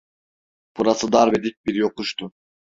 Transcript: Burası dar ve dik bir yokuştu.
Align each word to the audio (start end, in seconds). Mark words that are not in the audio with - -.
Burası 0.77 1.11
dar 1.11 1.31
ve 1.31 1.43
dik 1.43 1.65
bir 1.65 1.75
yokuştu. 1.75 2.31